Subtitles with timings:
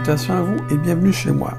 [0.00, 1.54] salutations à vous et bienvenue chez moi.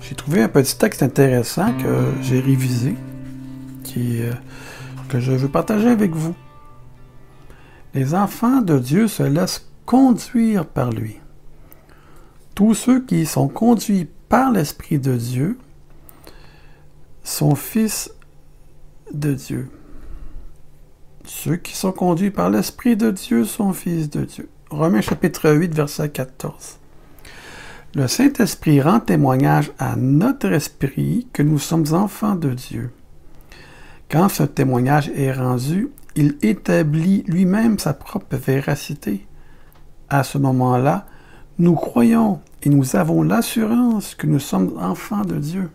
[0.00, 2.94] J'ai trouvé un petit texte intéressant que j'ai révisé,
[3.96, 4.32] euh,
[5.08, 6.34] que je veux partager avec vous.
[7.92, 11.18] Les enfants de Dieu se laissent conduire par lui.
[12.54, 15.58] Tous ceux qui sont conduits par l'Esprit de Dieu
[17.24, 18.10] sont fils
[19.12, 19.68] de Dieu.
[21.24, 24.48] Ceux qui sont conduits par l'Esprit de Dieu sont fils de Dieu.
[24.70, 26.78] Romains chapitre 8, verset 14.
[27.94, 32.90] Le Saint-Esprit rend témoignage à notre esprit que nous sommes enfants de Dieu.
[34.10, 39.26] Quand ce témoignage est rendu, il établit lui-même sa propre véracité.
[40.08, 41.04] À ce moment-là,
[41.58, 45.70] nous croyons et nous avons l'assurance que nous sommes enfants de Dieu.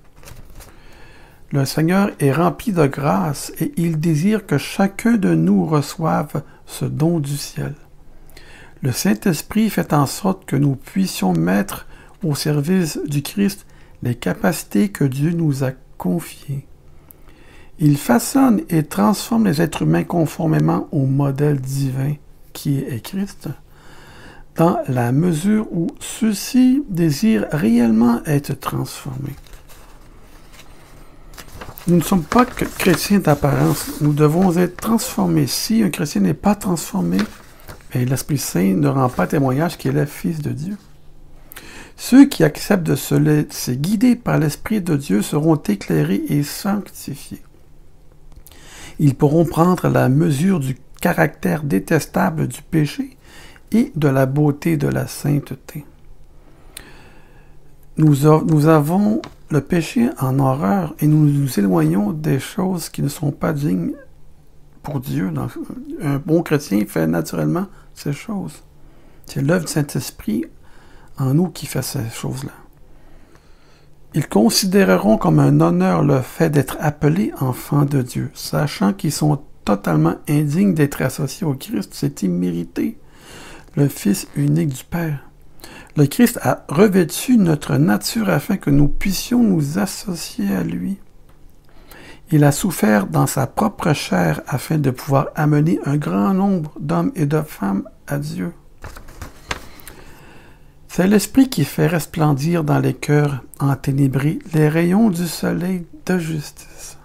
[1.51, 6.85] Le Seigneur est rempli de grâce et il désire que chacun de nous reçoive ce
[6.85, 7.75] don du ciel.
[8.81, 11.85] Le Saint-Esprit fait en sorte que nous puissions mettre
[12.23, 13.65] au service du Christ
[14.03, 16.67] les capacités que Dieu nous a confiées.
[17.79, 22.13] Il façonne et transforme les êtres humains conformément au modèle divin
[22.53, 23.49] qui est Christ,
[24.55, 29.35] dans la mesure où ceux-ci désirent réellement être transformés.
[31.87, 34.01] Nous ne sommes pas que chrétiens d'apparence.
[34.01, 35.47] Nous devons être transformés.
[35.47, 37.17] Si un chrétien n'est pas transformé,
[37.93, 40.77] l'Esprit Saint ne rend pas témoignage qu'il est fils de Dieu.
[41.97, 47.41] Ceux qui acceptent de se laisser guider par l'Esprit de Dieu seront éclairés et sanctifiés.
[48.99, 53.17] Ils pourront prendre la mesure du caractère détestable du péché
[53.71, 55.85] et de la beauté de la sainteté.
[57.97, 63.09] Nous, nous avons le péché en horreur et nous nous éloignons des choses qui ne
[63.09, 63.93] sont pas dignes
[64.83, 65.31] pour Dieu.
[66.01, 68.63] un bon chrétien fait naturellement ces choses.
[69.25, 70.45] C'est l'œuvre du Saint-Esprit
[71.17, 72.51] en nous qui fait ces choses-là.
[74.13, 79.39] Ils considéreront comme un honneur le fait d'être appelés enfants de Dieu, sachant qu'ils sont
[79.65, 81.91] totalement indignes d'être associés au Christ.
[81.93, 82.97] C'est immérité,
[83.75, 85.27] le Fils unique du Père.
[85.97, 90.97] Le Christ a revêtu notre nature afin que nous puissions nous associer à lui.
[92.31, 97.11] Il a souffert dans sa propre chair afin de pouvoir amener un grand nombre d'hommes
[97.15, 98.53] et de femmes à Dieu.
[100.97, 106.97] C'est l'Esprit qui fait resplendir dans les cœurs enténébrés les rayons du soleil de justice.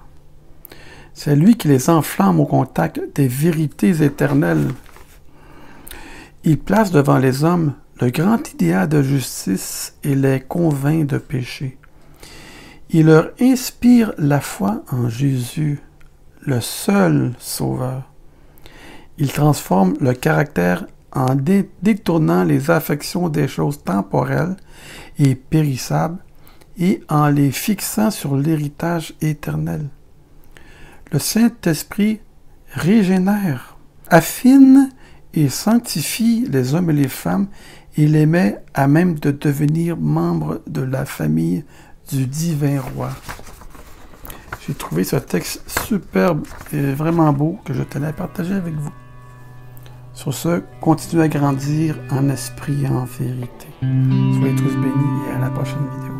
[1.13, 4.69] C'est lui qui les enflamme au contact des vérités éternelles.
[6.43, 11.77] Il place devant les hommes le grand idéal de justice et les convainc de péché.
[12.89, 15.81] Il leur inspire la foi en Jésus,
[16.41, 18.11] le seul Sauveur.
[19.19, 21.35] Il transforme le caractère en
[21.83, 24.57] détournant les affections des choses temporelles
[25.19, 26.19] et périssables
[26.79, 29.89] et en les fixant sur l'héritage éternel.
[31.11, 32.21] Le Saint-Esprit
[32.73, 33.77] régénère,
[34.09, 34.91] affine
[35.35, 37.49] et sanctifie les hommes et les femmes
[37.97, 41.65] et les met à même de devenir membres de la famille
[42.11, 43.11] du divin roi.
[44.67, 49.02] J'ai trouvé ce texte superbe et vraiment beau que je tenais à partager avec vous.
[50.15, 53.67] Sur ce, continuez à grandir en esprit et en vérité.
[53.81, 56.12] Soyez tous bénis et à la prochaine vidéo.